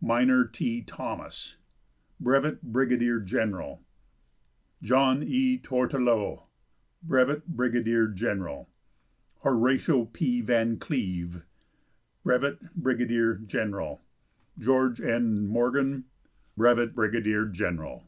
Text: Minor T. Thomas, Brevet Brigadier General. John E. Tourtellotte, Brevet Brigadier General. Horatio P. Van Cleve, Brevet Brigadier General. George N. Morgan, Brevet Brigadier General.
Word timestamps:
Minor 0.00 0.44
T. 0.44 0.80
Thomas, 0.80 1.56
Brevet 2.20 2.62
Brigadier 2.62 3.18
General. 3.18 3.82
John 4.80 5.24
E. 5.24 5.58
Tourtellotte, 5.58 6.44
Brevet 7.02 7.48
Brigadier 7.48 8.06
General. 8.06 8.68
Horatio 9.42 10.04
P. 10.04 10.40
Van 10.40 10.78
Cleve, 10.78 11.42
Brevet 12.22 12.76
Brigadier 12.76 13.34
General. 13.44 14.00
George 14.56 15.00
N. 15.00 15.48
Morgan, 15.48 16.04
Brevet 16.56 16.94
Brigadier 16.94 17.46
General. 17.46 18.04